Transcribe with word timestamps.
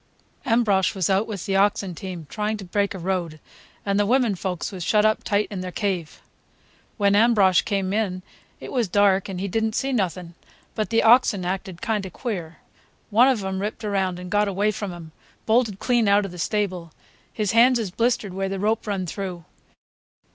Ambrosch 0.47 0.95
was 0.95 1.11
out 1.11 1.27
with 1.27 1.45
the 1.45 1.55
ox 1.55 1.81
team, 1.93 2.25
trying 2.27 2.57
to 2.57 2.65
break 2.65 2.95
a 2.95 2.97
road, 2.97 3.39
and 3.85 3.99
the 3.99 4.05
women 4.07 4.33
folks 4.33 4.71
was 4.71 4.83
shut 4.83 5.05
up 5.05 5.23
tight 5.23 5.47
in 5.51 5.61
their 5.61 5.71
cave. 5.71 6.23
When 6.97 7.13
Ambrosch 7.15 7.61
come 7.61 7.93
in 7.93 8.23
it 8.59 8.71
was 8.71 8.87
dark 8.87 9.29
and 9.29 9.39
he 9.39 9.47
did 9.47 9.63
n't 9.63 9.75
see 9.75 9.93
nothing, 9.93 10.33
but 10.73 10.89
the 10.89 11.03
oxen 11.03 11.45
acted 11.45 11.83
kind 11.83 12.03
of 12.07 12.13
queer. 12.13 12.57
One 13.11 13.27
of 13.27 13.43
'em 13.45 13.61
ripped 13.61 13.85
around 13.85 14.17
and 14.17 14.31
got 14.31 14.47
away 14.47 14.71
from 14.71 14.91
him—bolted 14.91 15.77
clean 15.77 16.07
out 16.07 16.25
of 16.25 16.31
the 16.31 16.39
stable. 16.39 16.91
His 17.31 17.51
hands 17.51 17.77
is 17.77 17.91
blistered 17.91 18.33
where 18.33 18.49
the 18.49 18.57
rope 18.57 18.87
run 18.87 19.05
through. 19.05 19.45